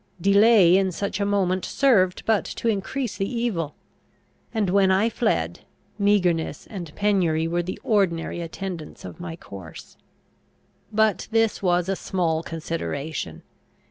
Delay 0.19 0.75
in 0.77 0.91
such 0.91 1.19
a 1.19 1.27
moment 1.27 1.63
served 1.63 2.25
but 2.25 2.43
to 2.43 2.67
increase 2.67 3.17
the 3.17 3.29
evil; 3.31 3.75
and 4.51 4.67
when 4.71 4.89
I 4.89 5.09
fled, 5.11 5.59
meagreness 5.99 6.65
and 6.65 6.91
penury 6.95 7.47
were 7.47 7.61
the 7.61 7.79
ordinary 7.83 8.41
attendants 8.41 9.05
of 9.05 9.19
my 9.19 9.35
course. 9.35 9.97
But 10.91 11.27
this 11.29 11.61
was 11.61 11.87
a 11.87 11.95
small 11.95 12.41
consideration. 12.41 13.43